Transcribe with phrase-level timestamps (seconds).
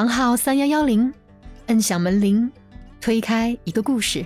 [0.00, 1.12] 房号三幺幺零，
[1.66, 2.50] 摁响门铃，
[3.02, 4.24] 推开一个故事。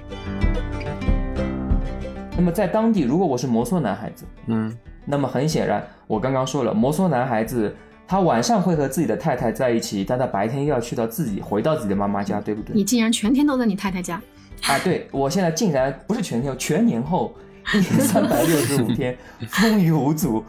[2.37, 4.73] 那么在当地，如果我是摩梭男孩子，嗯，
[5.05, 7.75] 那么很显然，我刚刚说了，摩梭男孩子
[8.07, 12.73] 他晚上会和自己的太太在一起，但他白天又要去到自己回到自己的妈妈家，对不对？
[12.73, 14.23] 你竟然全天都在你太太家，
[14.69, 17.35] 啊，对我现在竟然不是全天，全年后
[17.75, 19.19] 一年三百六十五天，
[19.51, 20.45] 风雨无阻，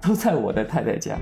[0.00, 1.18] 都在我的太太家。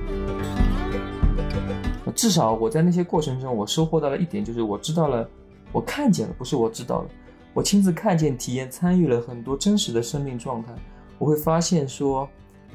[2.18, 5.30] 至少我在那些过程中，我收获到了一点，就是我知道了，
[5.70, 7.08] 我看见了，不是我知道了，
[7.54, 10.74] 我亲自看见、体验、参与了很多真实的生命状态。
[11.16, 12.28] 我会发现说，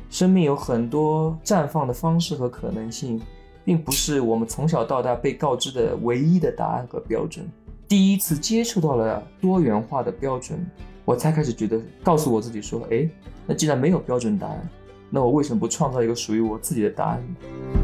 [0.09, 3.21] 生命有很多绽放的方式和可能性，
[3.65, 7.45] 并不是我们从小到大被告知的唯一的答案和标准。
[7.85, 10.65] 第一次接触到了多元化的标准，
[11.03, 13.09] 我才开始觉得，告诉我自己说，哎，
[13.45, 14.69] 那既然没有标准答案，
[15.09, 17.82] 那我为什么不创造一个属于我自己的答案呢？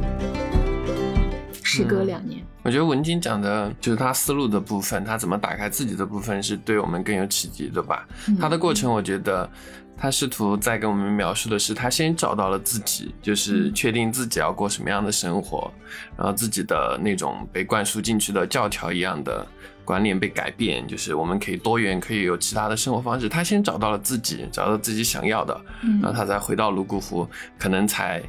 [1.69, 8.07] 时隔两年，我觉得文晶讲的就是他思路的部分，他怎么打开自己的部分，是对我们更有启迪的吧。
[8.39, 9.47] 他的过程，我觉得
[9.95, 15.71] 他试图在跟我们描述的是，他先找到了自己，就是确定自己要过什么样的生活，
[16.17, 19.45] 然后自己的那种被灌输进去的教条一样的
[19.85, 23.29] 观念被改变，就是我们可以多元，可以有其他的生活方式。
[23.29, 25.61] 他先找到了自己，找到自己想要的，
[26.01, 27.27] 然后他再回到泸沽湖，
[27.59, 28.23] 可能才。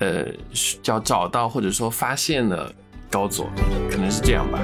[0.00, 0.26] 呃，
[0.82, 2.72] 叫找到或者说发现了
[3.10, 3.46] 高佐，
[3.90, 4.58] 可能是这样吧。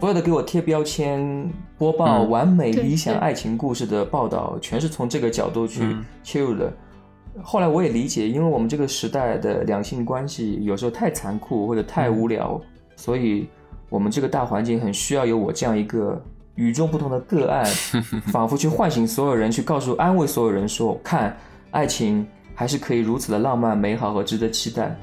[0.00, 6.70] 所有的给我贴标签、播报完美理想爱情故事的报道，全是从这个角度去切入的。
[7.42, 12.60] 后来我也理解，因为我们这个时代的两性关系有时候太残酷或者太无聊，
[12.96, 13.48] 所以
[13.88, 16.20] 我们这个大环境很需要有我这样一个
[16.56, 17.64] 与众不同的个案，
[18.26, 21.36] 仿佛去唤醒所有人，去告诉、安慰所有人说：看，
[21.70, 22.26] 爱情。
[22.56, 24.96] 还是可以如此的浪漫、美好和值得期待。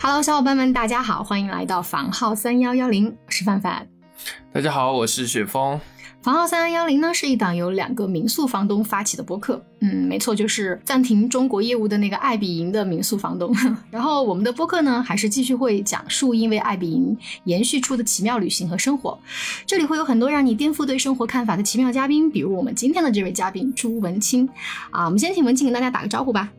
[0.00, 3.88] Hello，小伙伴们，大家好，欢迎来到房号三幺幺零，我是范范。
[4.52, 5.80] 大家好，我是雪峰。
[6.24, 13.54] 房号三幺幺零呢是一档由两个民宿房东发起的播客，嗯，没错，就是暂停中国业务的那个爱比营的民宿房东。
[13.92, 17.14] 然后我们的播客呢还是继续会讲述因为爱比营
[17.44, 19.18] 延续出的奇妙旅行和生活。
[19.66, 24.48] 这里会有很多让你颠覆对生活看法的奇妙嘉宾，比如我们今天的这位嘉宾朱文清。
[24.92, 26.50] 啊，我们先请文清跟大家打个招呼吧。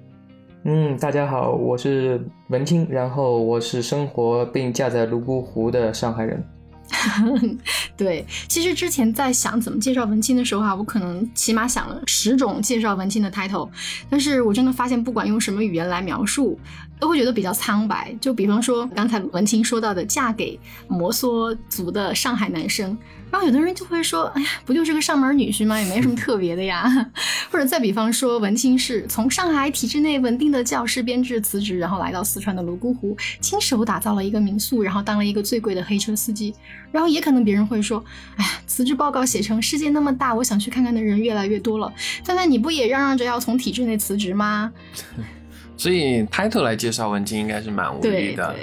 [0.66, 6.44] 嗯，大家好，我是文清，然后我是生活并嫁在泸沽湖的上海人。
[7.98, 13.70] 对，其实之前在想怎么介绍文青的时候啊，我可能起码想了十种介绍文青的 title，
[14.10, 16.60] 但是我真的发现不管用什么语言来描述，
[17.00, 18.16] 都会觉得比较苍白。
[18.20, 22.98] 就比方说刚才文青说到的嫁给摩梭族的上海男生。
[23.32, 25.78] 然后有的人就会说，哎呀，不就是个上门女婿吗？
[25.82, 26.86] 也没什么特别的呀。
[27.52, 36.54] 或者再比方说，文清是从上海体制内稳定的教师编制辞职，然后来到四川的泸沽湖，亲手打造了一个民宿，然后当了一个最贵的黑车司机。
[36.92, 38.04] 然后也可能别人会说，
[38.38, 41.92] 哎呀，辞职报告写成世界那么大，我想去看看的人越来越多了。
[42.24, 44.72] 范范，你不也嚷嚷着要从体制内辞职吗？
[45.78, 48.56] 所以 title 来介绍文青应该是蛮无力的。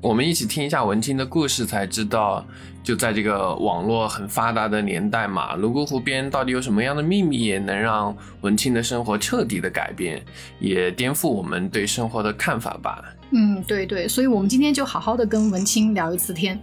[0.00, 2.44] 我们一起听一下文青的故事，才知道。
[2.82, 10.24] 就在这个网络很发达的年代嘛，泸沽湖边到底有什么样的秘密，也能让文青的生活彻底的改变，
[10.60, 13.02] 也颠覆我们对生活的看法吧？
[13.32, 16.56] 嗯，对对，所以我们今天就好好的跟文青聊一次天。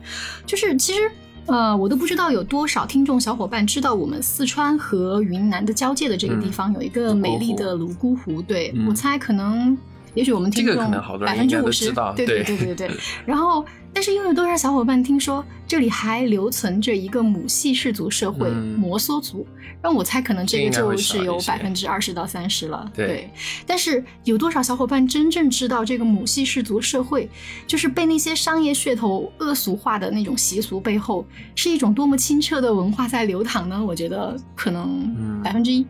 [0.46, 1.12] 就是其实，
[1.48, 8.42] 呃，我都不知道有多少听众小伙伴知道，我们四川和云南的交界的这个地方有一个美丽的泸沽湖。
[8.42, 9.78] 对我猜，可能，
[10.14, 10.76] 也许我们听众
[11.20, 12.92] 百分之五十，对对对对对。
[13.26, 13.66] 然后。
[13.96, 19.46] 但是又有多少小伙伴听说这里还留存着一个母系氏族社会摩梭族？
[19.84, 22.92] 让我猜，可能这个就是有百分之二十到三十了。
[22.96, 23.30] 对，
[23.68, 27.30] 但是有多少小伙伴真正知道这个母系氏族社会，
[27.68, 33.80] 就是被那些商业噱头恶俗化的那种习俗背后，是一种多么清澈的文化在流淌呢？
[33.86, 35.86] 我觉得可能百分之一，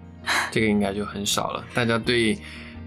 [0.52, 1.64] 这个应该就很少了。
[1.74, 2.38] 大家对。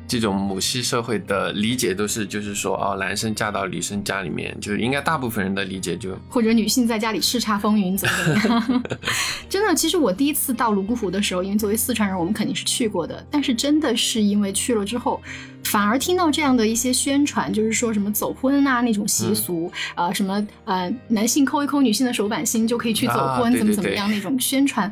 [0.09, 8.83] 这种母系社会的理解都是，就是说，哦，男生嫁到女生家里面，就是应该大部分人的理解就，或者女性在家里叱咤风云怎么怎么样？
[9.51, 15.21] 真的，其实我第一次到泸沽湖的时候，因为作为四川人，我们肯定是去过的，但是真的是因为去了之后，
[15.65, 24.91] 反而听到这样的一些宣传，就是说什么走婚啊那种习俗，呃，什么呃男性抠一抠女性的手板心就可以去走婚，怎么怎么样那种宣传。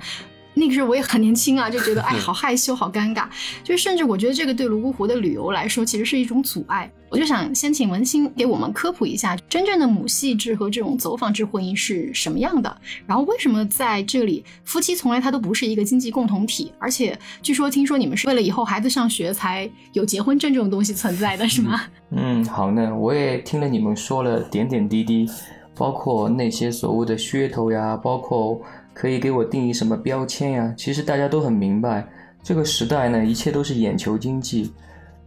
[0.54, 3.26] 那个时候我也很年轻啊，就觉得 哎，好害羞，好尴尬。
[3.62, 6.90] 就是甚至我觉得这个对泸沽湖的旅游来说，其实是一种阻碍。
[7.10, 12.76] 我就想先请文心给我们科普一下，真正的母系制和这种走访制婚姻是什么样的？
[13.06, 16.72] 然后为什么在这里夫妻从来他都不是一个经济共同体？
[16.78, 21.82] 而且据说听说你们是为了以后孩子上学才有结婚证这种东西存在的，是吗？
[22.10, 25.28] 嗯，好呢，我也听了你们说了点点滴滴，
[25.76, 28.60] 包括那些所谓的噱头呀，包括
[28.94, 30.72] 可以给我定义什么标签呀。
[30.78, 32.06] 其实大家都很明白，
[32.42, 34.72] 这个时代呢，一切都是眼球经济。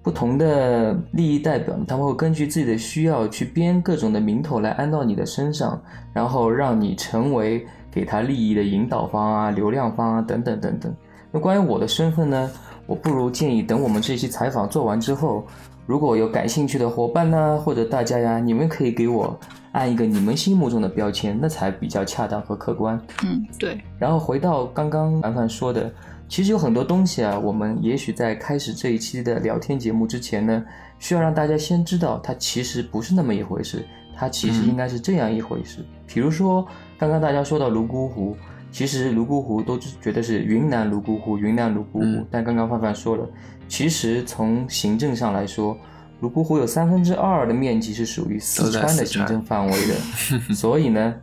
[0.02, 5.82] 不同的利益代表，他们会根据自己的需要去编各种的名头来安到你的身上，
[6.14, 10.96] 然后让你成为给他利益的引导方啊、流量方啊等等等等。
[11.30, 12.50] 那关于我的身份呢，
[12.86, 15.46] 我不如建议等我们这期采访做完之后，
[15.86, 19.38] 如果有感兴趣的伙伴呢，或者大家呀，你们可以给我
[19.72, 23.00] 按一个你们心目中的标签，那才比较恰当和客观。
[23.24, 23.80] 嗯，对。
[23.98, 25.92] 然后回到刚刚凡凡说的。
[26.30, 30.62] 其实有很多东西啊，我们也许在开始这一期的聊天节目之前呢，
[31.00, 35.86] 需要让大家先知道，它其实不是那么一回事，它其实应该是这样一回事。
[36.06, 36.68] 比如说，
[36.98, 38.36] 刚刚大家说到泸沽湖，
[38.70, 42.28] 其实泸沽湖都觉得是云南泸沽湖，云南泸沽湖。
[42.30, 43.26] 但刚刚范范说了，
[43.70, 45.78] 其实从行政上来说，
[46.20, 49.96] 泸沽湖有三分之二的面积是属于四川的行政范围的，
[50.54, 51.16] 所以呢。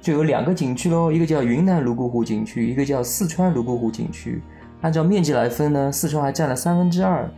[0.00, 4.40] 就有两个景区喽，一个叫云南泸沽湖景区，一个叫四川泸沽湖景区。
[4.80, 7.28] 按照面积来分呢，四川还占了三分之二，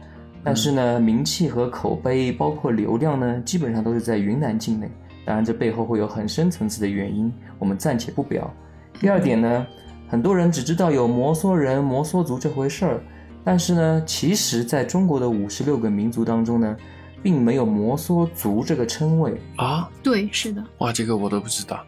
[0.44, 4.90] 但是呢，名气和口碑，包括流量呢，基本上都是在云南境内。
[5.24, 8.52] 当然，这背后会有很深层次的原因，我们暂且不表。
[9.00, 9.66] 第二点呢，
[10.06, 13.00] 很多人只知道有摩梭人、摩梭族这回事儿，
[13.44, 16.76] 但是呢，其实在中国的五十六个民族当中呢，
[17.22, 19.88] 并没有摩梭族这个称谓啊。
[20.02, 20.62] 对，是的。
[20.78, 21.82] 哇，这个我都不知道。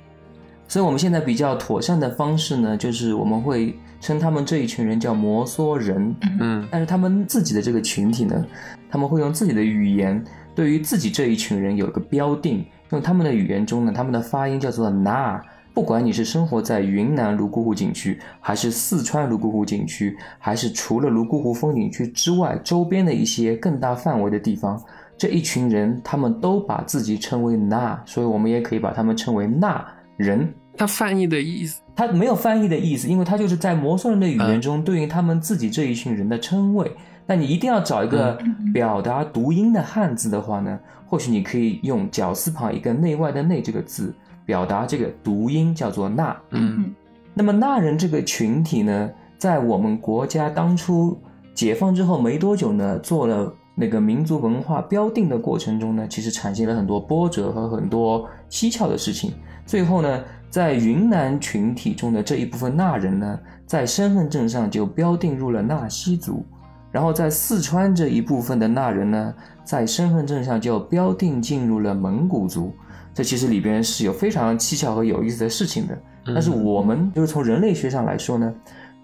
[0.66, 6.14] 所以，我们现在比较妥善的方式呢，就是我们会称他们这一群人叫摩梭人。
[6.40, 8.42] 嗯，但是他们自己的这个群体呢，
[8.90, 10.24] 他们会用自己的语言，
[10.54, 12.64] 对于自己这一群人有一个标定。
[12.88, 15.40] 用他们的语言中呢，他们的发音叫做 “na”。
[15.74, 24.80] 不管你是生活在云南泸沽湖景区，还是四川泸沽湖景区，还是除了泸沽湖风景区之外周边的一些更大范围的地方，
[25.16, 29.82] 这一群人他们都把自己称为 “na”，所以我们也可以把他们称为“那
[30.18, 30.46] 人”。
[30.76, 36.90] 他翻译的意思，他没有翻译的意思，因为他就是在摩梭人的语言中对应他们自己这一群人的称谓。
[37.26, 38.36] 那你一定要找一个
[38.74, 46.36] 表达读音的汉字的话呢，或许你可以用绞丝旁一个内外的内这个字表达这个读音，叫做那。
[46.50, 46.94] 嗯，
[47.34, 51.20] 那么那人这个群体呢，在我们国家当初
[51.54, 59.32] 解放之后没多久呢，做了那个民族文化标定的过程中呢，其实产生了很多波折和很多蹊跷的事情。
[59.66, 60.22] 最后呢。
[60.52, 66.44] 在云南群体中的这一部分纳人呢，在身份证上就标定入了纳西族，
[66.90, 69.34] 然后在四川这一部分的纳人呢，
[69.64, 72.70] 在身份证上就标定进入了蒙古族。
[73.14, 75.98] 这其实里边是有非常蹊跷和有意思的事情的。
[76.26, 78.54] 但是我们就是从人类学上来说呢，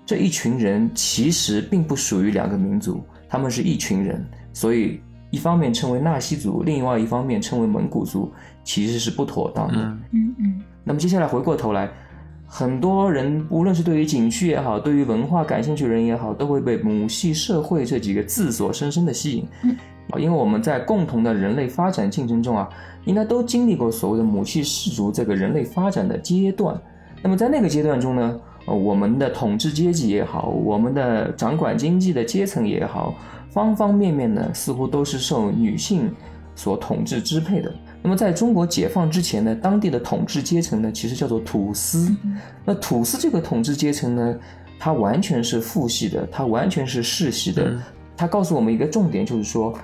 [0.06, 5.00] 这一群人其实并不属于两个民族，他们是一群人，所以
[5.30, 8.32] 一方面称为纳西族，另外一方面称为蒙古族，
[8.62, 9.74] 其实是不妥当的。
[10.12, 10.62] 嗯嗯。
[10.84, 11.90] 那么接下来回过头来，
[12.46, 19.46] 很多人无论是对于景区也好，对于文化感兴趣的人也好，都会被母系社会这几个字所深深的吸引。
[20.10, 22.68] 啊，因为我们在共同的人类发展进程中啊，
[23.04, 26.80] 应该都经历过所谓的母系氏族这个人类发展的阶段。
[27.22, 33.14] 那么在那个阶段中呢，呃，我们的统治阶级也好，我们的掌管经济的阶层也好，
[33.50, 36.10] 方方面面呢，似乎都是受女性
[36.54, 37.72] 所统治支配的。
[38.00, 42.14] 那么在中国解放之前呢，当地的统治阶层呢，其实叫做土司。
[42.64, 44.38] 那土司这个统治阶层呢，
[44.78, 47.76] 它完全是父系的，它完全是世系的。
[48.16, 49.76] 它告诉我们一个重点，就是说，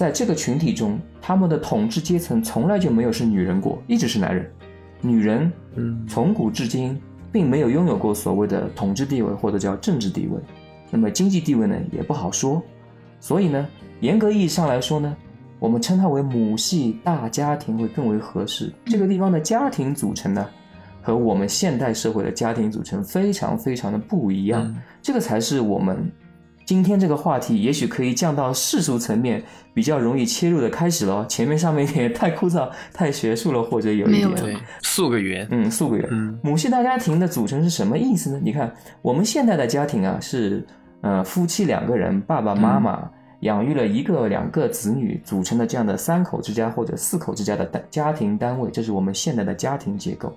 [0.00, 4.50] 在这个群体中，他们的统治阶层从来就没有是女人过，一直是男人。
[5.02, 6.98] 女人，嗯，从古至今
[7.30, 10.40] 并没有拥有过所谓的统治地位或者叫政治地位。
[10.90, 12.62] 那么经济地位呢，也不好说。
[13.20, 13.68] 所以呢，
[14.00, 15.14] 严格意义上来说呢。
[15.58, 18.72] 我们称它为母系大家庭会更为合适。
[18.86, 20.48] 这个地方的家庭组成呢，
[21.02, 24.74] 和我们现代社会的家庭组成非常非常的不一样。
[25.02, 26.10] 这个才是我们
[26.70, 29.42] 今天这个话题，也许可以降到世俗层面，
[29.74, 31.26] 比较容易切入的开始了。
[31.26, 36.38] 前面上面也太枯燥、太学术了，或者有一点对，素个圆，嗯，素个圆。
[36.44, 38.40] 母系大家庭的组成是什么意思呢？
[38.40, 38.72] 你看，
[39.02, 40.64] 我们现代的家庭啊，是
[41.00, 43.10] 呃夫妻两个人，爸爸妈妈。
[43.40, 50.32] 养育了一个、两个子女组成的这样的三口之家或者四口之家的单家庭单位，这是我们现代的家庭结构。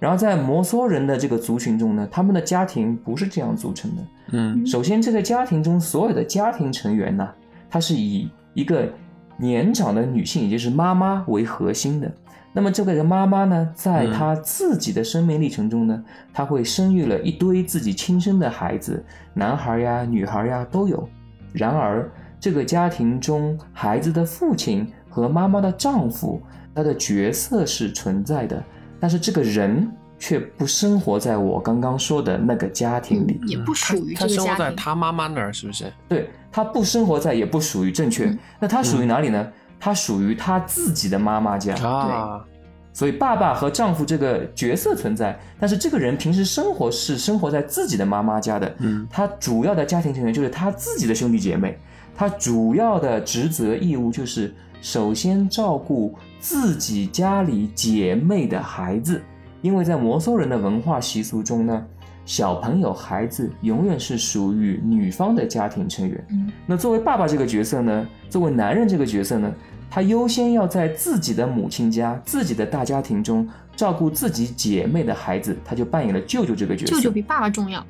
[0.00, 4.02] 然后在摩梭人的这个族群中呢，他们的家庭不是这样组成的。
[4.32, 7.28] 嗯首先，这个家庭中所有的家庭成员呢，
[7.68, 8.88] 它是以一个
[9.36, 12.10] 年长的女性，也就是妈妈为核心的。
[12.52, 16.02] 那么这个妈妈呢，在嗯她自己的生命历程中呢，
[16.32, 19.04] 她会生育了一堆自己亲生的孩子，
[19.34, 21.06] 男孩呀、女孩呀都有。
[21.52, 26.40] 然而，这个家庭中孩子的父亲和妈妈的丈夫，
[26.74, 28.62] 他的角色是存在的，
[29.00, 33.40] 但是这个人却不生活在我刚刚说的那个家庭里。
[33.46, 34.58] 也不属于他生活这个家庭。
[34.58, 35.92] 在他妈妈那儿，是不是？
[36.08, 38.26] 对他不生活在，也不属于正确。
[38.26, 39.50] 嗯那他属于哪里呢？
[39.78, 41.74] 他属于他自己的妈妈家。
[41.76, 42.44] 啊，
[42.92, 48.74] 所以爸爸和丈夫这个角色存在，但是这个人平时生活是生活在自己的妈妈家的。
[48.80, 51.78] 嗯他主要的家庭成员就是他自己的兄弟姐妹，
[52.14, 54.52] 他主要的职责义务就是
[54.82, 59.20] 首先照顾自己家里姐妹的孩子，
[59.60, 61.86] 因为在摩梭人的文化习俗中呢，
[62.24, 66.26] 小朋友孩子永远是属于女方的家庭成员。
[66.30, 69.52] 嗯那作为爸爸这个角色呢，作为男人这个角色呢，
[69.90, 76.94] 他优先要在自己的母亲家、自己的大家庭中照顾自己姐妹的孩子，他就扮演了舅舅这个角色。
[76.94, 77.84] 舅舅比爸爸重要。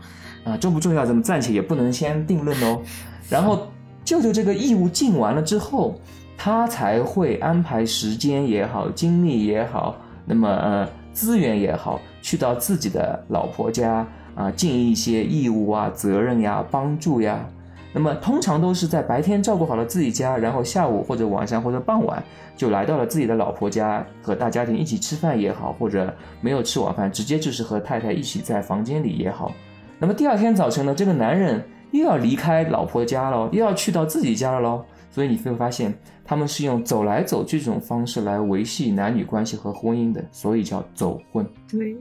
[0.44, 2.80] 啊，重不重要，咱们暂且也不能先定论哦。
[3.28, 3.68] 然后
[4.02, 6.00] 舅舅这个义务尽完了之后，
[6.42, 9.94] 他才会安排时间也好，精力也好，
[10.24, 17.46] 那么呃资源也好，去到自己的老婆家啊，尽一些义务啊、责任呀、帮助呀。
[17.92, 22.22] 那么通常都是在白天照顾好了自己家，然后下午或者晚上或者傍晚
[22.56, 29.52] 就来到了自己的老婆家，和大家庭一起吃饭也好，或者没有吃晚饭，直接就是和太太一起在房间里也好。
[29.98, 34.82] 那么第二天早晨呢，这个男人又要离开老婆家了，又要去到自己家了喽。
[35.10, 35.92] 所以你会发现，
[36.24, 41.44] 他们是用走来走去这种方式来维系男女关系和婚姻的，所以叫走婚。
[41.68, 41.96] 对，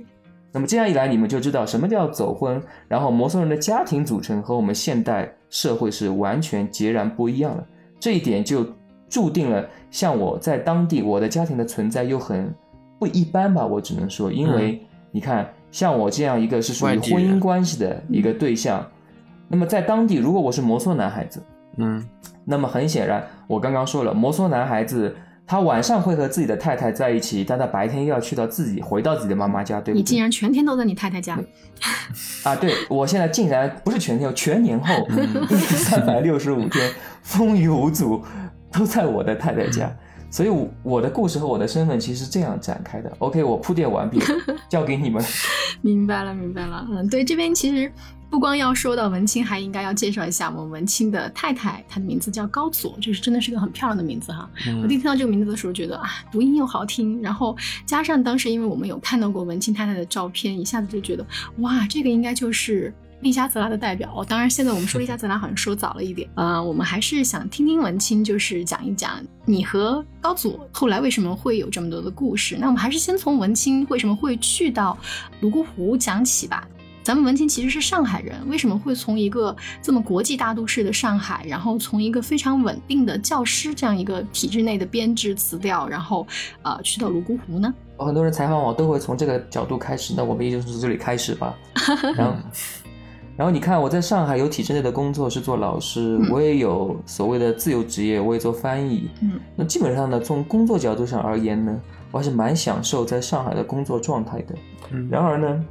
[0.51, 7.65] 那么这样一来，你们就知道什么叫走婚，然后摩梭人的家庭组成和我们现代社会是完全截然不一样的。
[7.99, 8.65] 这一点就
[9.09, 12.53] 注定了，像我在当地，我的家庭的存在又很
[12.99, 14.79] 不一般吧，我只能说，因为
[15.11, 18.85] 你看，像我这样一个是属于婚姻关系的一个对象，
[19.47, 21.41] 那么在当地，如果我是摩梭男孩子，
[21.79, 22.05] 嗯
[22.45, 29.99] 那么很显然，我刚刚说了，摩梭男孩子他晚上会和自己的太太在一起，但他白天又要去到自己回到自己的妈妈家，对不对？
[29.99, 31.37] 你竟然全天都在你太太家，
[32.43, 35.47] 啊，对我现在竟然不是全天，全年后嗯。
[35.57, 38.23] 三百六十五天风雨无阻
[38.71, 39.91] 都在我的太太家，
[40.29, 43.11] 所以我我的故事和我的身份其实是这样展开的。
[43.19, 44.19] OK，我铺垫完毕，
[44.69, 45.23] 交给你们。
[45.81, 46.85] 明白了，明白了。
[46.89, 47.91] 嗯，对，这边其实
[48.29, 54.49] 不光要说到文清，还应该要介绍一下我们文清的太太，她的名字叫高佐，就是真的是个很漂亮的名字哈。
[54.81, 57.55] 我第一嗯听到这个名字的时候，觉得啊，读音又好听，然后
[57.85, 61.25] 加上当时因为我们有看到过文清太太的照片，一下子就觉得
[61.59, 62.93] 哇，这个应该就是。
[63.21, 72.57] 丽莎泽拉的代表，哦当然现在我们说丽莎泽拉好像说早了一点，呃，我们还是想听听文清，就是讲一讲你和高佐后来为什么会有这么多的故事。
[72.59, 74.97] 那我们还是先从文清为什么会去到
[75.41, 76.67] 泸沽湖讲起吧。
[77.01, 86.27] 咱们文清其实是上海人，为什么会从一个这么国际大都市的上海，然后从一个非常稳定的教师这样一个体制内的编制辞掉，然后
[86.61, 87.73] 呃去到泸沽湖呢？
[87.97, 91.53] 很多人采访我都会从这个角度开始，那我们也就从这里开始吧。
[92.15, 92.35] 然后，
[93.39, 99.09] 然后你看我在上海有体制内的工作是做老师，嗯我也有所谓的自由职业，我也做翻译。
[99.21, 101.79] 嗯那基本上呢，从工作角度上而言呢，
[102.11, 104.53] 我还是蛮享受在上海的工作状态的。
[104.91, 105.65] 嗯然而呢，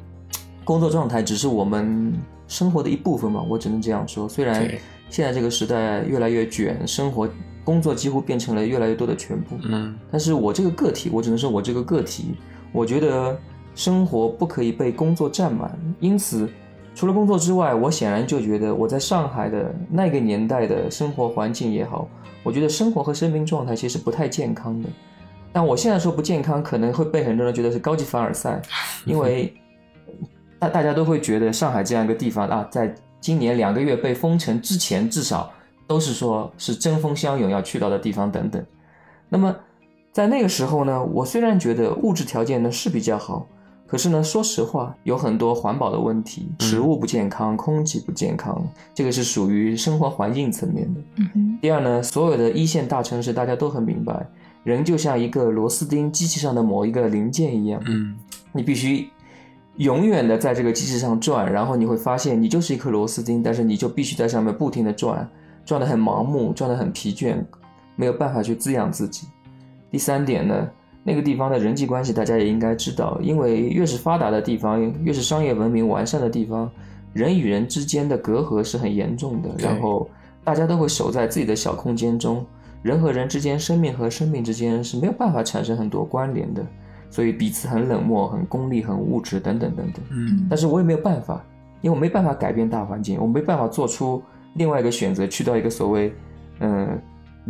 [0.65, 2.11] 工作状态只是我们
[2.47, 4.27] 生活的一部分嘛，我只能这样说。
[4.27, 4.67] 虽然
[5.11, 7.29] 现在这个时代越来越卷，生活
[7.65, 12.35] 工作几乎变成了越来越多的全部，嗯但是我这个个体，我只能说我这个个体，
[12.73, 13.39] 我觉得
[13.75, 16.49] 生活不可以被工作占满，因此。
[16.99, 22.09] 除了工作之外，我显然就觉得我在上海的那个年代的生活环境也好，
[22.43, 24.89] 我觉得生活和生命状态其实不太健康的。
[25.53, 28.61] 但我现在说不健康，可能会被很多人觉得是高级凡尔赛，
[29.07, 29.55] 因为
[30.59, 35.53] 大大家都会觉得上海这样一个地方啊，在今年两个月被封城之前，至少
[35.87, 38.61] 都是说是针锋相涌要去到的地方等等。
[39.29, 39.55] 那么
[40.11, 43.47] 在那个时候呢，我虽然觉得物质条件呢是比较好，
[43.89, 48.63] 可是呢，说实话，有很多环保的问题，食物不健康，空气不健康，
[48.95, 51.01] 这个是属于生活环境层面的。
[51.17, 54.27] 嗯哼，第二呢，所有的一线大城市，大家都很明白，
[54.63, 58.15] 人就像一个螺丝钉，机器上的某一个零件一样，嗯
[58.53, 59.09] 你必须
[59.77, 65.27] 永远的在这个机器上转，然后你会发现你就是一颗螺丝钉，但是你就必须在上面不停的转，
[65.65, 67.43] 转得很盲目，转得很疲倦，
[67.97, 69.27] 没有办法去滋养自己。
[69.91, 70.69] 第三点呢，
[71.09, 76.71] 那个地方的人际关系，大家也应该知道，因为越是发达的地方，越是商业文明完善的地方，
[77.15, 79.49] 人与人之间的隔阂是很严重的。
[79.59, 80.07] 然后
[80.45, 82.45] 大家都会守在自己的小空间中，
[82.83, 86.63] 人和人之间、生命和生命之间是没有办法产生很多关联的，
[87.11, 90.05] 所以彼此很冷漠、很功利、很物质等等等等。
[90.11, 91.43] 嗯但是我也没有办法，
[91.81, 94.23] 因为我没办法改变大环境，我没办法做出
[94.55, 96.13] 另外一个选择，去到一个所谓
[96.61, 96.99] 嗯、呃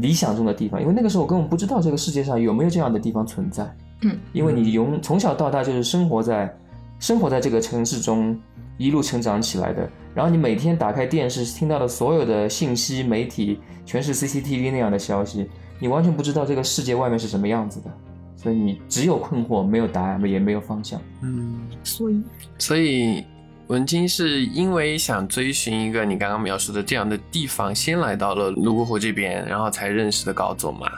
[0.01, 3.77] 理想中的地方，因为那个时候我根本不知道这个世界上有没有这样的地方存在。
[4.03, 6.57] 嗯，因为你从从小到大就是生活在
[7.01, 8.39] 生活在这个城市中
[8.77, 15.49] 一路成长起来的，然后你每天打开电视听到的所有的信息媒体全是 CCTV 那样的消息，
[15.81, 17.91] 你完全不知道这个世界外面是什么样子的，
[18.37, 21.01] 所以你只有困惑，没有答案，也没有方向。
[21.23, 22.23] 嗯，所以。
[22.57, 23.25] 所以
[23.69, 30.91] 文晶是因为想追寻一个你刚刚描述的这样的地方，先来到了泸沽湖这边，然后才认识的高总嘛。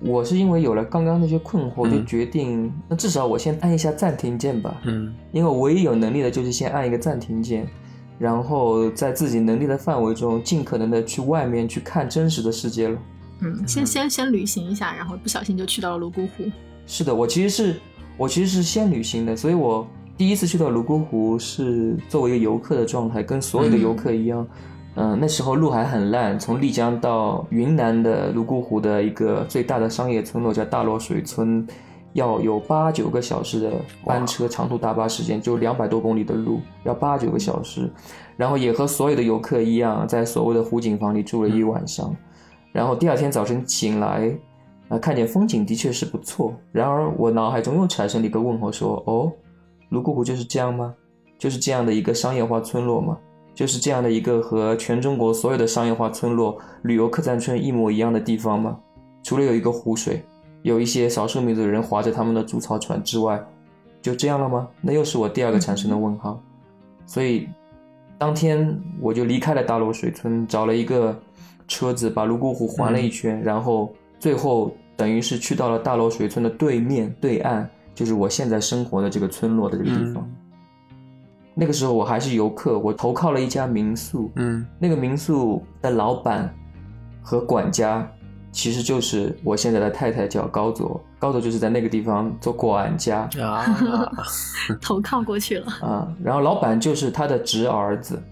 [0.00, 4.80] 我是因为有了刚刚那些困惑，嗯就决定，那至少我先按一下暂停键吧。
[4.84, 7.66] 嗯因为我唯一有能力的就是先按一个暂停键，
[8.16, 12.98] 然后在自己能力的范围中，尽可能的去外面去看真实的世界了。
[13.40, 16.44] 嗯，先先先旅行一下，然后不小心就去到了泸沽湖。
[16.86, 17.80] 是的，我其实是
[18.16, 19.84] 我其实是先旅行的，所以我
[20.16, 24.46] 第一次去到泸沽湖是作为一个游客的状态，跟所有的游客一样。
[24.96, 31.66] 嗯、那时候路还很烂，从丽江到云南的泸沽湖的一个最大的商业村落叫大洛水村，
[32.12, 33.72] 要有八九个小时的
[34.04, 37.90] 班车，长途大巴时间就两百多公里的路，要八九个小时。
[38.36, 42.14] 然后也和所有的游客一样，在所谓的湖景房里住了一晚上。
[42.70, 44.32] 然后第二天早晨醒来，
[44.88, 46.54] 啊，看见风景的确是不错。
[46.70, 49.32] 然而我脑海中又产生了一个问号，说：哦，
[49.88, 50.94] 泸沽湖就是这样吗？
[51.38, 53.18] 就是这样的一个商业化村落吗？
[53.54, 58.78] 就是这样的一个和全中国所有的商业化村落、旅游客栈村一模一样的地方吗？
[59.22, 60.22] 除了有一个湖水，
[60.62, 63.40] 有一些少数民族的人划着他们的竹草船之外，
[64.02, 64.68] 就这样了吗？
[64.80, 66.40] 那又是我第二个产生的问号。
[67.06, 67.48] 所以，
[68.18, 71.16] 当天我就离开了大罗水村，找了一个
[71.68, 80.28] 车子把泸沽湖环了一圈，然后最后等于是去到了大罗水村的对面对岸，就是我现在生活的这个村落的这个地方。
[81.54, 86.52] 那个时候我还是游客，我投靠了一家民宿，嗯那个民宿的老板
[87.22, 88.04] 和管家
[88.50, 91.00] 其实就是我现在的太太，叫高佐。
[91.18, 93.64] 高佐就是在那个地方做管家啊，
[94.82, 95.72] 投靠过去了。
[95.80, 98.22] 啊，然后老板就是他的侄儿子，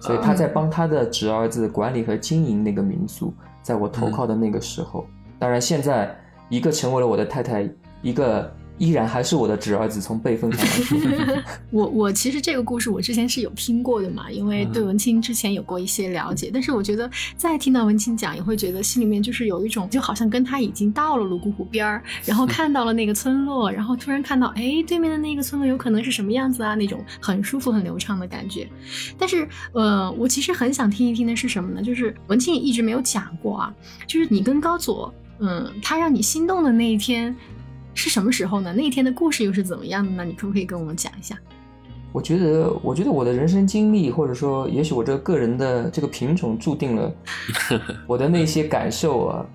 [0.00, 3.32] 所以他在帮他的侄儿子管理和经营那个民宿。
[3.62, 5.06] 在我投靠的那个时候，
[5.38, 6.14] 当然现在
[6.48, 7.70] 一个成为了我的太太，
[8.02, 10.98] 一个依然还是我的侄儿子，从辈分上来说。
[11.70, 28.66] 我我其实这个故事我之前是有听过的嘛，因为对文清之前有过一些了解，但是我觉得再听到文清讲，也会觉得心里面就是有一种就好像跟他已经到了泸沽湖边儿，然后看到了那个村落，然后突然看到哎对面的那个村落有可能是什么样子啊，那种很舒服很流畅的感觉。
[29.18, 31.82] 但是呃，我其实很想听一听的是什么呢？
[31.82, 33.74] 就是文清也一直没有讲过啊，
[34.06, 37.36] 就是你跟高佐，嗯，他让你心动的那一天。
[38.00, 38.72] 是什么时候呢？
[38.74, 40.24] 那一天的故事又是怎么样的呢？
[40.24, 41.36] 你可不可以跟我们讲一下？
[42.12, 47.12] 我觉得，我觉得我的人生经历，或者说，也许我这个个人的这个品种，注定了
[48.08, 49.46] 我的那些感受啊，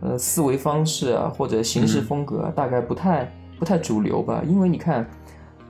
[0.00, 4.42] 呃，思维方式啊，或者行事风格啊，大概不太不太主流吧。
[4.48, 5.06] 因为你看，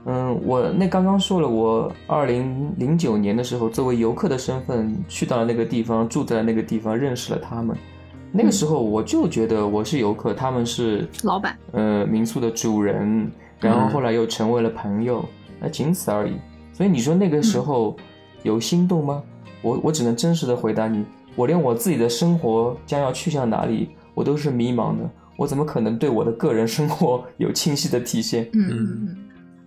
[0.05, 7.75] 嗯，我那刚刚说了，我二零零九年的时候，作为游客的身份去到了那个地方，住在了那个地方，认识了他们。
[8.31, 15.25] 那个时候我就觉得我是游客，他们是老板，呃，民宿的主人，然后后来又成为了朋友，
[15.59, 16.33] 那仅此而已。
[16.71, 17.95] 所以你说那个时候
[18.43, 19.21] 有心动吗？
[19.61, 25.09] 我我只能真实的回答你，我连我自己的生活将要去向哪里，我都是迷茫的。
[25.37, 28.49] 我怎么可能对我的个人生活 有清晰的体现？
[28.53, 29.17] 嗯嗯嗯。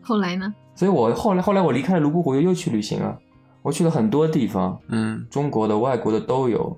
[0.00, 0.53] 后来呢？
[0.74, 3.18] 所以我后来后来我离开了泸沽湖，又又去旅行了。
[3.62, 6.77] 我去了很多地方，嗯中国的、外国的都有。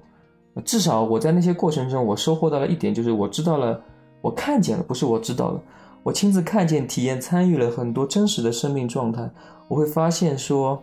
[0.63, 3.81] 至少我在那些过程中，我收获到了一点，就是我知道了，
[4.21, 5.61] 我看见了，不是我知道了，
[6.03, 9.29] 我亲自看见、体验、参与了很多真实的生命状态。
[9.69, 10.83] 我会发现说，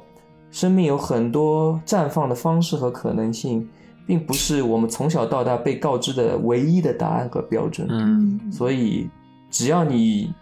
[0.52, 3.68] 生命有很多绽放的方式和可能性，
[4.06, 7.88] 并不是我们从小到大被告知的唯一的答案和标准。
[7.90, 9.10] 嗯所以，
[9.50, 10.34] 只要你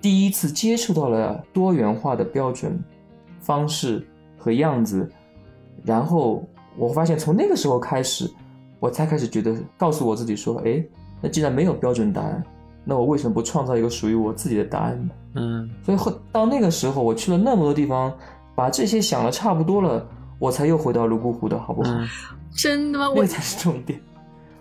[0.00, 2.82] 第一次接触到了多元化的标准
[3.40, 4.04] 方式
[4.36, 5.08] 和样子，
[5.84, 6.42] 然后
[6.76, 8.28] 我发现从那个时候开始，
[8.84, 10.84] 我才开始觉得告诉我自己说，哎，
[11.22, 12.44] 那既然没有标准答案，
[12.84, 15.14] 那我为什么不创造一个属于我自己的答案呢？
[15.36, 18.12] 嗯所以后到那个时候，我去了那么多地方，
[18.54, 20.06] 把这些想的差不多了，
[20.38, 21.92] 我才又回到泸沽湖的好不好？
[21.94, 22.06] 嗯
[22.54, 23.08] 真的吗？
[23.08, 23.98] 我那才是重点。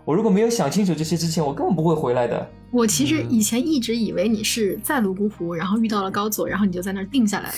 [0.06, 2.50] 我如果没有想清楚这些之前，我根本不会回来的。
[2.72, 7.56] 我其实以前一直以为你是在泸沽湖，然后遇到了高佐，然后你就在那儿定下来了。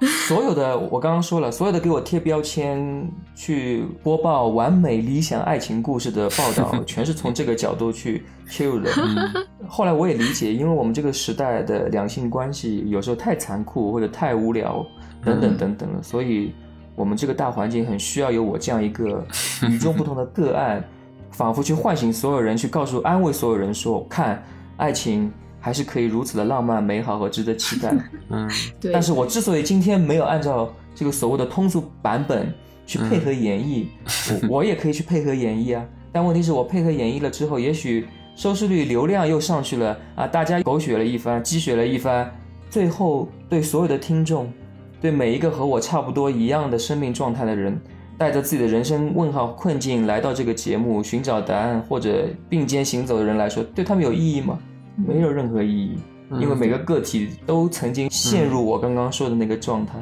[0.26, 8.90] 所有的我刚刚说了，所有的给我贴标签、去播报完美理想爱情故事的报道， 全是从这个角度去切入的。
[9.68, 14.84] 后来我也理解，因为我们这个时代的两性关系有时候太残酷或者太无聊，
[15.22, 16.54] 等等等等了，所以
[16.96, 19.22] 我们这个大环境很需要有我这样一个
[19.68, 20.82] 与众不同的个案，
[21.30, 24.42] 仿佛去唤醒所有人，去告诉、安慰所有人说：看，
[24.78, 25.30] 爱情。
[25.60, 27.94] 还是可以如此的浪漫、美好和值得期待。
[28.30, 28.92] 嗯，对。
[28.92, 32.52] 但是我之所以今天没有按照这个所谓的通俗版本
[32.86, 33.86] 去配合演绎，
[34.48, 35.84] 我我也可以去配合演绎啊。
[36.10, 42.28] 但问题是我配合演绎了之后，也许收视率、流量又上去了啊，大家狗血了一番，鸡血了一番，
[42.68, 44.52] 最后对所有的听众，
[45.00, 47.80] 对每一个和我差不多一样的生命状态的人，
[48.18, 54.58] 带着自己的人生问号困境来到这个节目寻找答案或者并肩行走的人来说，对他们有意义吗？
[55.06, 55.98] 没有任何意义，
[56.40, 59.94] 因为每个个体都曾经陷入我刚刚说的那个状态，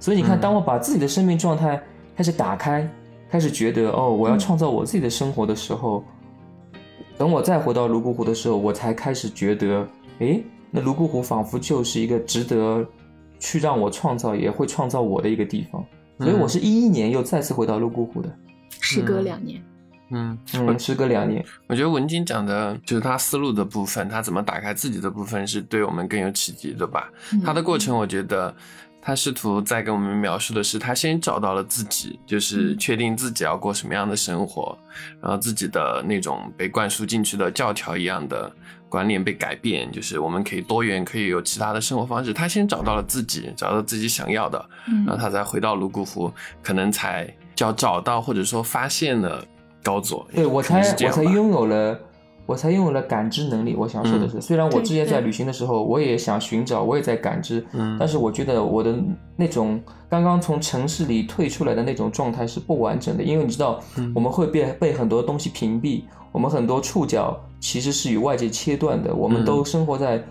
[0.00, 1.80] 所以你看，当我把自己的生命状态
[2.16, 2.88] 开始打开，
[3.30, 6.02] 开始觉得哦，我要创造我自己的生活的时候，
[7.16, 9.86] 等我再回到泸沽湖的时候，我才开始觉得，
[10.18, 12.86] 诶，那泸沽湖仿佛就是一个值得
[13.38, 15.84] 去让我创造，也会创造我的一个地方。
[16.18, 18.28] 所以我是一一年又再次回到泸沽湖的，
[18.80, 19.62] 时隔两年。
[20.10, 27.10] 嗯嗯，时隔两年，我觉得文晶讲的就是他思路的部分，他怎么打开自己的部分，是对我们更有启迪的吧？
[27.44, 28.54] 他的过程，我觉得
[29.02, 34.76] 他试图在跟我们描述的是，他先找到了自己，就是确定自己要过什么样的生活，
[35.20, 38.50] 然后自己的那种被灌输进去的教条一样的
[38.88, 42.32] 观念被改变，就是我们可以多元，可以有其他的生活方式。
[42.32, 44.64] 他先找到了自己，找到自己想要的，
[45.06, 49.44] 然后他再回到泸沽湖，可能才叫找到或者说发现了。
[49.82, 51.98] 高左，对我才我才拥有了，
[52.44, 53.74] 我才拥有了感知能力。
[53.74, 57.64] 我想说的是，虽然我之前在旅行的时候，我也想寻找，我也在感知，
[57.98, 58.98] 但是我觉得我的
[59.36, 63.80] 那种刚刚从城市里退出来的那种状态是不完整的，因为你知道，
[64.14, 70.22] 我们会被被很多东西屏蔽，我们很多触角其实是与外界切断的，我们都生活在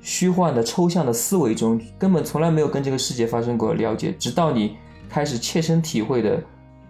[0.00, 4.76] 虚幻的抽象的思维中，根本从来没有跟这个世界发生过了解，直到你
[5.08, 6.40] 开始切身体会的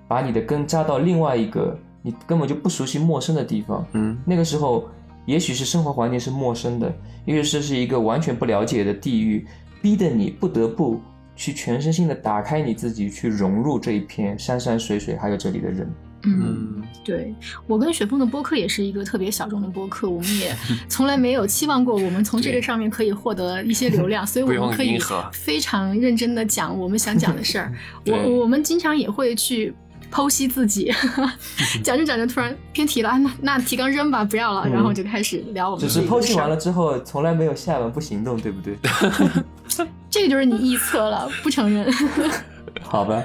[0.06, 1.76] 把你的根扎到另外一个。
[2.08, 4.88] 你根本就不熟悉陌生的地方，嗯，那个时候，
[5.26, 6.90] 也许是生活环境是陌生的，
[7.26, 9.46] 也许这是一个完全不了解的地域，
[9.82, 10.98] 逼得你不得不
[11.36, 15.86] 去全身心的打开你自己，去融入这一片山山水水，还有这里的人。
[16.24, 17.34] 嗯，对
[17.66, 20.56] 我跟雪峰的播客也是一个特别小众的播客，我们也
[20.88, 24.98] 从来没有期望过我们从这个上面可以获得一些流量， 所以我们可以
[25.32, 27.72] 非常认真的讲我们想讲的事儿。
[28.08, 29.74] 我我们经常也会去。
[30.10, 30.92] 剖析自己，
[31.84, 35.86] 讲着讲着突然偏题了，那那提纲扔吧，不要了，然后就开始聊我们。
[35.86, 38.76] 只是剖析完了之后，从来没有下文不行动，对不对？
[40.10, 41.92] 这个就是你臆测了，不承认。
[42.82, 43.22] 好吧。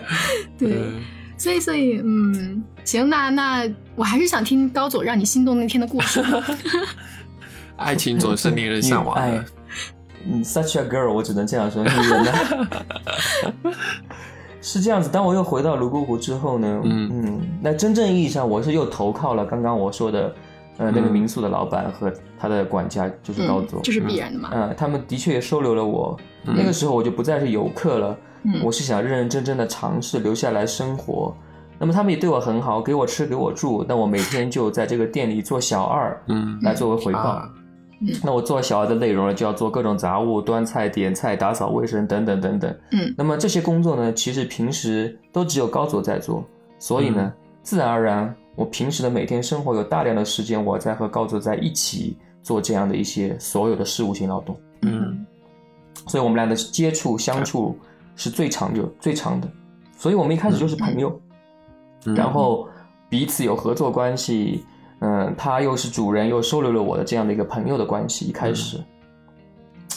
[0.58, 0.78] 对，
[1.38, 6.22] 所以所以嗯，行，那那我还是想听高佐让你心动那天的故事。
[7.78, 9.46] 爱情总是令人向往的。
[10.26, 12.32] 嗯，such a girl，我只能这样说，女人呢？
[14.63, 17.10] 是这样子，当我又回到泸沽湖之后呢，嗯。
[17.12, 20.34] 嗯，那真正意义上我是又投靠了刚刚我说的，
[20.78, 28.17] 呃，那个民宿的老板和他的管家，就是高总，这是必然的嘛，嗯，他们的确也收留了我，那个时候我就不再是游客了，
[28.63, 31.36] 我是想认认真真的尝试留下来生活，
[31.78, 37.43] 那么他们也对我很好，给我吃给我住，那我每天就在这个店里做小二，嗯，来作为回报。
[38.24, 42.76] 那我做小孩的内容呢，就要做各种杂物、端菜、点菜、打扫卫生等等等等。
[42.92, 46.44] 嗯，那么这些工作呢，其实平时都只有高佐在做，
[46.80, 54.58] 所以呢，自然而然，我平时的每天生活有大量的时间，我在和高佐在一起做这样的一些所有的事务性劳动。
[54.82, 55.26] 嗯，
[56.08, 57.78] 所以我们俩的接触相处
[58.16, 59.48] 是最长久、最长的，
[59.98, 61.22] 所以我们一开始就是朋友，
[62.16, 62.68] 然后
[63.08, 64.66] 彼此有合作关系。
[65.06, 68.26] 嗯，他又是主人，又收留了我的这样的一个朋友的关系。
[68.26, 68.82] 一开始，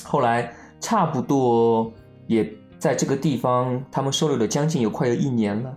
[0.03, 1.89] 后来差不多
[2.27, 5.73] 也在这个地方，他们收留了将近有快有一年了。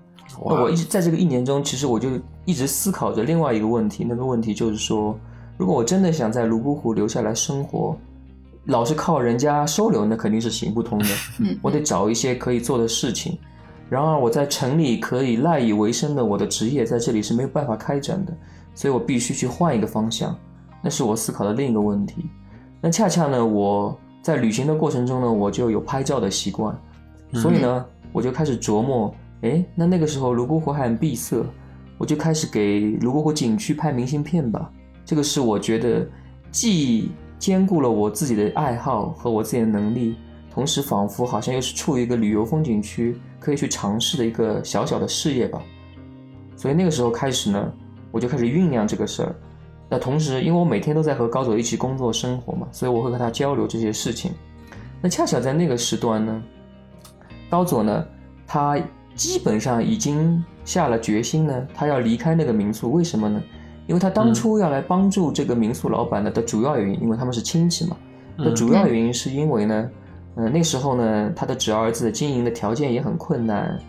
[0.47, 2.09] 那我一直在这个一年中，其实我就
[2.43, 4.03] 一直思考着另外一个问题。
[4.03, 5.15] 那个问题就是说，
[5.57, 7.95] 如果我真的想在泸沽湖留下来生活，
[8.65, 11.05] 老是靠人家收留，那肯定是行不通的。
[11.39, 13.37] 嗯， 我得找一些可以做的事情。
[13.89, 18.33] 然而我在城里可以赖以为生的我的职业，在这里是没有办法开展的。
[18.79, 20.33] 所以我必须去换一个方向，
[20.81, 22.29] 那是我思考的另一个问题。
[22.79, 26.73] 那恰恰呢，我在旅行的过程中呢，我就有拍照的习惯，
[27.33, 31.45] 所以呢，我就开始琢磨，哎，那那个时候泸沽湖还很闭塞，
[31.97, 34.71] 我就开始给泸沽湖景区拍明信片吧。
[35.03, 36.07] 这个是我觉得
[36.49, 40.15] 既兼顾了我自己的爱好和我自己的能力，
[40.49, 45.61] 同时仿佛好像又是处于一个旅游风景区可以去尝试的一个小小的事业吧。
[46.55, 47.73] 所以那个时候开始呢，
[48.11, 49.35] 我就开始酝酿这个事儿。
[49.89, 54.31] 那同时，因为我每天都在和高佐一起工作生活嘛，所以我会和他交流这些事情。
[55.01, 56.43] 那恰巧在那个时段呢，
[57.49, 58.05] 高佐呢，
[58.45, 58.77] 他
[59.15, 62.91] 基本上已经下了决心呢，他要离开那个民宿。
[62.91, 63.41] 为什么呢？
[63.87, 67.97] 因为他当初要来帮助这个民宿老板呢的主要原因，因为他们是亲戚嘛。
[68.37, 69.89] 那主要原因是因为呢，
[70.35, 73.79] 呃，那时候呢，他的侄儿子经营的条件也很困难。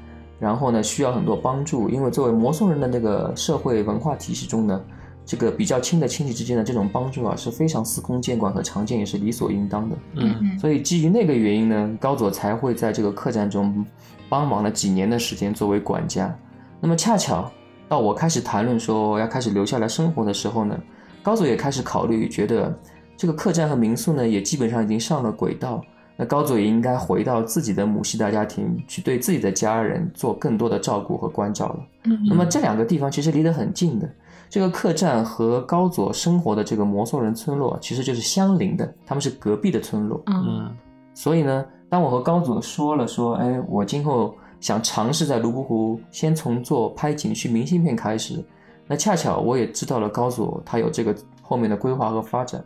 [0.40, 4.80] 然后呢，需要很多帮助，因为作为摩梭人的那个社会文化体系中呢，
[5.26, 9.96] 这个比较亲的亲戚之间的这种帮助啊，是非常司空见惯和常见，也是理所应当的。
[10.16, 13.84] 嗯所以基于那个原因呢，高佐才会在这个客栈中
[14.30, 16.34] 帮忙了几年的时间作为管家。
[16.80, 17.52] 那么恰巧
[17.86, 20.74] 到我开始谈论说要开始留下来生活的时候呢，
[21.22, 22.74] 高佐也开始考虑，觉得
[23.14, 25.84] 这个客栈和民宿呢也基本上已经上了轨道。
[26.20, 31.80] 那高祖也应该回到自己的母系大家庭，去对自己的家人做更多的照顾和关照了。
[32.04, 34.06] 嗯那么这两个地方其实离得很近的，
[34.50, 40.20] 这个客栈和高佐生活的这个摩梭人村落其实就是相邻的，他们是隔壁的村落。
[40.26, 40.76] 嗯嗯
[41.14, 48.44] 所以呢，当我和高佐说了说，哎，我今后想尝试在泸沽湖先从做拍景区明信片开始，
[48.86, 52.62] 那恰巧我也知道了高佐他有这个后面的规划和发展。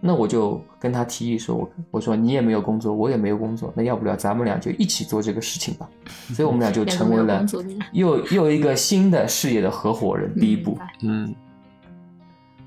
[0.00, 5.88] 那我就跟他提议说，我我说你也没有工作，我也没有工作，那要不了咱们俩就一起做这个事情吧。
[6.34, 7.44] 所以我们俩就成为了
[7.92, 10.32] 又又一个新的事业的合伙人。
[10.38, 11.34] 第一步嗯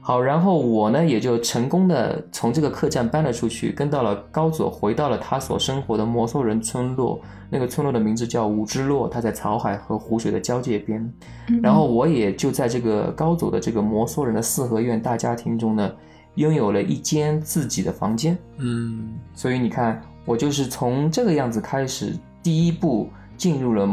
[0.02, 7.22] 好，然后我呢也就成功的从这个客栈搬了出去，跟到了高佐，回到了他所生活的摩梭人村落。
[7.52, 11.02] 那个村落的名字叫五之落，它在草海和湖水的交界边。
[11.50, 15.92] 嗯然后我也就在这个高佐的这个摩梭人的四合院大家庭中呢，
[16.40, 18.38] 拥有了一间自己的房间。
[18.58, 23.86] 嗯所以你看，我就是从这个样子开始，第一步进入了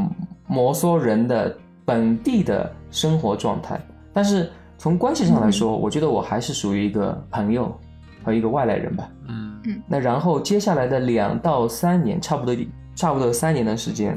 [0.47, 3.81] 摩梭人的本地的生活状态。
[4.13, 7.77] 但是从关系上来说，我觉得我还是属于一个朋友
[8.23, 9.11] 和一个外来人吧。
[9.29, 12.57] 嗯嗯那然后接下来的两到三年，差不多
[12.95, 14.17] 差不多三年的时间，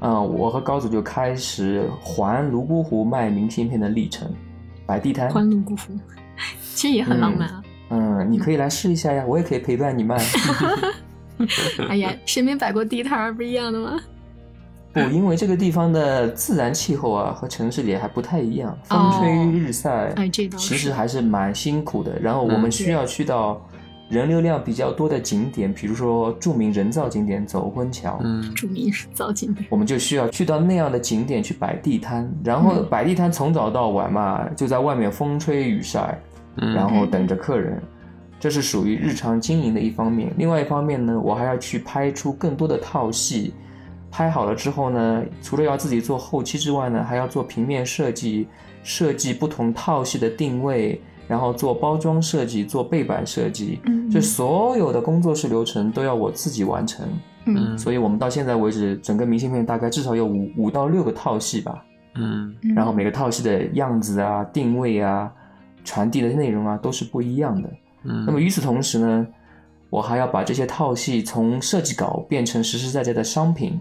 [0.00, 4.30] 嗯、我和高祖就开始环泸沽湖卖明信片的历程，
[4.86, 5.30] 摆地摊。
[5.30, 5.92] 欢乐辜负，
[6.74, 7.62] 其实也很浪漫啊。
[7.90, 10.16] 嗯，你可以来试一下呀，我也可以陪伴你卖。
[11.88, 13.98] 哎呀，谁没摆过地摊儿不一样的吗？
[14.92, 20.56] 不，因为这个地方的自然气候啊和城市里还不太一样，风吹日晒，哎，这倒。
[20.56, 22.18] 其实还是蛮辛苦的。
[22.20, 23.60] 然后我们嗯需要去到
[24.08, 29.66] 人流量比较多的景点，比如说著名人造景点走婚桥，嗯著名人造景点。
[29.68, 32.32] 我们就需要去到那样的景点去摆地摊。
[32.44, 37.82] 然后嗯摆地摊从早到晚嘛，就在外面风吹雨晒，嗯，然后等着客人。
[38.40, 40.30] 这是属于日常经营的一方面。
[40.36, 43.54] 另外一方面呢，我还要去拍出更多的套戏。
[44.10, 48.46] 拍好了之后呢，除了要自己做后期之外呢，还要做平面设计，
[48.82, 53.80] 设计不同套系的定位，然后做包装设计，做背板设计。
[53.86, 57.08] 嗯就所有的工作室流程都要我自己完成。
[57.46, 61.82] 嗯所以我们到现在为止，整个明信片大概至少有五五到六个套系吧。
[62.16, 65.32] 嗯嗯然后每个套系的样子啊、定位啊、
[65.84, 67.68] 传递的内容啊都是不一样的。
[68.02, 69.26] 嗯，那么与此同时呢，
[69.90, 73.80] 我还要把这些套系从设计稿变成实实在在的商品，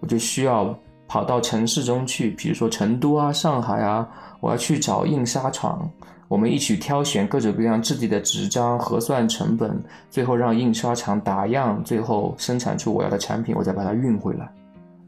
[0.00, 4.06] 我就需要跑到城市中去，比如说成都啊、上海啊，
[4.40, 5.90] 我要去找印刷厂，
[6.28, 14.48] 我们一起挑选各种各样质地的纸张，核算成本，最后让印刷厂打样，最后生产出我要的产品，我再把它运回来。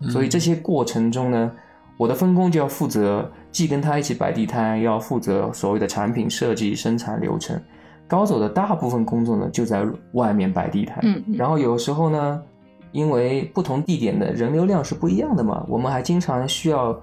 [0.08, 1.52] 所以这些过程中呢，
[2.00, 7.60] 我的分工就要负责，既跟他一起摆地摊，要负责所谓的产品设计、生产流程。
[8.08, 10.98] 高走的大部分工作呢，就在外面摆地摊。
[11.02, 12.42] 嗯嗯然后有时候呢，
[12.92, 16.98] 因为不同地点的人流量是不一样的嘛，我们还经常需要。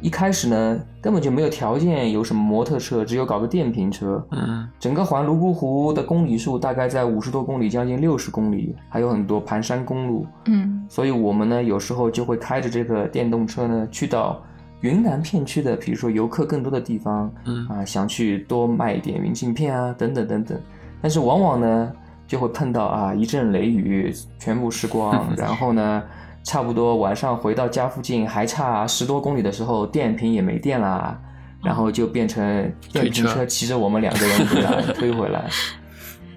[0.00, 4.24] 一开始呢，根本就没有条件有什么摩托车，只有搞个电瓶车。
[4.30, 10.26] 嗯整个环泸沽湖的公里数大概在五十多公里，将近六十公里，还有很多盘山公路。
[10.44, 14.40] 嗯所以我们呢，有时候就会开着这个电动车呢，去到
[14.82, 20.60] 云南片区的，比如说游客更多的地方嗯啊，想去多卖一点明信片啊，等等等等。
[21.00, 21.92] 但是往往呢，
[22.26, 26.02] 就会碰到啊一阵雷雨，全部湿光， 然后呢，
[26.46, 31.20] 差不多晚上回到家附近还差十多公里的时候，电瓶也没电啦，
[31.64, 35.44] 然后就变成电瓶车车骑着我们两个人回来推回来。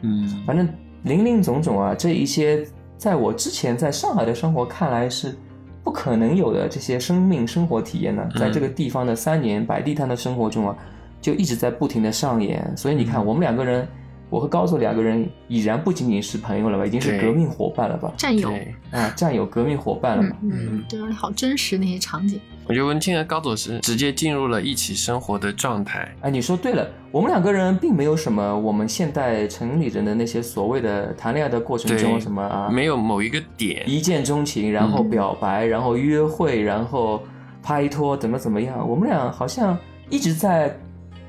[0.02, 0.44] 嗯。
[0.48, 0.68] 反正
[1.04, 2.66] 林林总总啊，这一些
[2.98, 5.38] 在我之前在上海的生活看来是
[5.84, 8.40] 不不可能有的这些生命生活体验呢，嗯。
[8.40, 10.78] 在这个地方的三年摆地摊的生活中啊，
[11.20, 12.72] 就一直在不停的上演。
[12.78, 13.88] 所以你看，我们两个人，
[14.30, 18.12] 我和高佐两个人已然不仅仅是朋友了吧，已经是革命伙伴了吧？
[18.16, 18.54] 战友，
[18.92, 20.36] 啊，战友、革命伙伴了嘛。
[20.44, 22.40] 嗯嗯，对，好真实那些场景。
[22.68, 26.14] 我觉得文清和高佐是直接进入了一起生活的状态。
[26.22, 37.24] 哎，你说对了，我们两个人并没有什么我们现代城里人的那些所谓的谈恋爱的过程中什么啊，没有某一个点，一见钟情，然后表白，然后约会，然后
[37.64, 38.88] 拍拖，怎么怎么样？
[38.88, 39.76] 我们俩好像
[40.08, 40.78] 一直在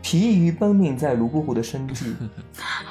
[0.03, 2.15] 疲于奔命在泸沽湖的生计。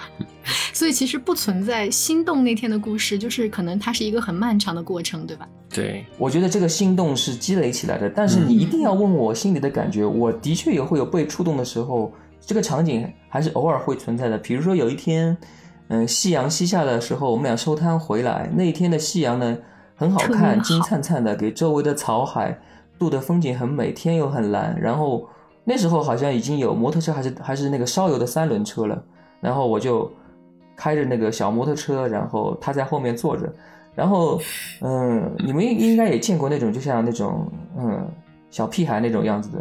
[0.79, 5.45] 所以其实不存在心动那天的故事，就是可能它是一个很漫长的过程，对吧？
[5.69, 14.37] 对，我觉得这个心动是积累起来的，但是你一定要问我心里的感觉，我的确也会有被触动的时候，这个场景还是偶尔会存在的。
[14.37, 15.37] 比如说有一天，
[15.89, 19.57] 嗯，夕阳西下的时候，我们俩收摊回来，那一天的夕阳呢
[19.97, 22.57] 很好看，好金灿灿的，给周围的草海
[22.97, 24.79] 镀的风景很美，天又很蓝。
[24.79, 25.27] 然后
[25.65, 29.03] 那时候好像已经有摩托车，还是还是那个烧油的三轮车了，
[29.41, 30.09] 然后我就
[30.79, 33.53] 开着那个小摩托车，然后他在后面坐着。
[33.93, 34.39] 然后，
[34.79, 38.09] 嗯，你们应该也见过那种，就像那种，嗯，
[38.49, 39.57] 小屁孩那种样子的，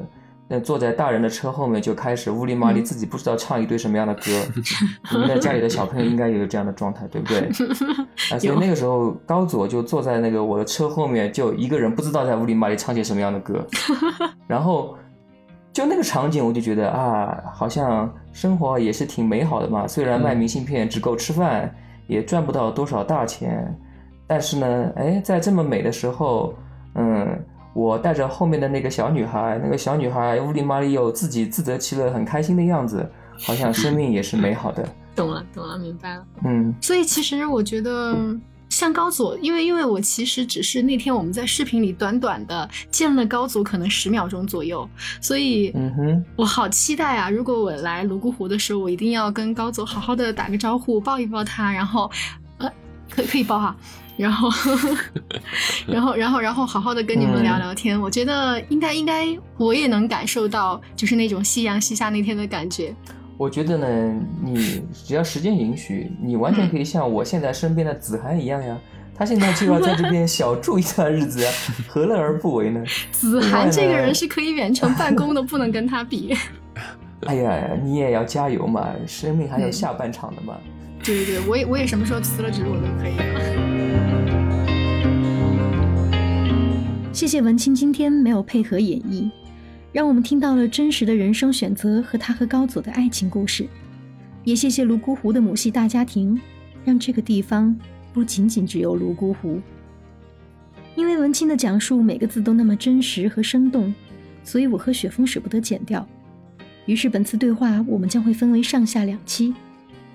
[0.47, 4.23] 那坐在大人的车后面就开始乌里麻里，嗯自己不知道唱一堆什么样的歌。
[5.11, 7.41] 你们的家里的小朋友应该也有这样的状态，对不对？
[8.31, 13.67] 啊，所以那个时候高佐就坐在那个我的车后面，就一个人不知道在乌里麻里唱些什么样的歌，
[14.47, 14.97] 然后
[15.79, 19.87] 就那个场景，我就觉得啊，好像生活也是挺美好的嘛。
[19.87, 21.73] 虽然卖明信片只够吃饭，
[22.09, 23.73] 也赚不到多少大钱，
[24.27, 26.53] 但是呢，哎，在这么美的时候，
[26.97, 27.29] 嗯，
[27.75, 33.09] 我带着后面的那个小女孩，那个小女孩乌里麻里有自己自得其乐、很开心的样子，
[33.47, 34.85] 好像生命也是美好的。
[35.15, 36.27] 懂了，懂了，明白了。
[36.45, 38.17] 嗯所以其实我觉得，
[38.79, 44.89] 像高佐，因为因为我其实只是那天我们在视频里短短的见了高佐，可能十秒钟左右，
[45.21, 47.29] 所以嗯哼，我好期待啊！
[47.29, 52.09] 如果我来泸沽湖的时候，我一定要跟高佐好好的打个招呼，抱一抱他，然后，
[52.59, 52.71] 呃，
[53.11, 53.77] 可可以抱哈，
[54.17, 54.49] 然后，
[55.89, 58.01] 然后，然后，然后好好的跟你们聊聊天。
[58.01, 62.95] 我觉得应该应该我也能感受到，就是那种夕阳西下那天的感觉。
[63.37, 68.79] 我觉得呢，你只要时间允许，你完全可以像我现在身边的子涵一样呀。
[69.17, 71.51] 他现在就要在这边小住一段日子呀，
[71.89, 72.85] 何乐而不为呢？
[73.11, 76.37] 子涵这个人是可以远程办公的，不能跟他比。
[77.27, 80.59] 哎呀，你也要加油嘛，生命还有下半场的嘛。
[81.03, 83.25] 对对对，我也我也什么时候辞了职我都可以了。
[87.15, 89.31] 谢谢文清今天没有配合演绎，
[89.91, 93.67] 让我们听到了真实的人生选择和他和高佐的爱情故事。
[94.45, 96.41] 也谢谢泸沽湖的母系大家庭，
[96.85, 97.77] 让这个地方
[98.13, 99.61] 不仅仅只有泸沽湖。
[100.95, 103.95] 因为文清的讲述每个字都那么真实和生动，
[104.43, 106.07] 所以我和雪峰舍不得剪掉。
[106.87, 109.55] 于是本次对话我们将会分为上下两期，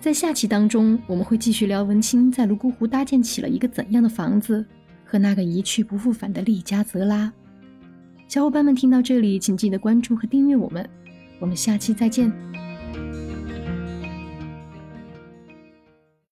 [0.01, 4.65] 在下期当中我们会继续聊文清在泸沽湖搭建起了一个怎样的房子，
[5.05, 7.31] 和那个一去不复返的丽加泽拉。
[8.27, 10.89] 小伙伴们听到这里，请记得关注和订阅我们，
[11.39, 12.52] 我们下期再见。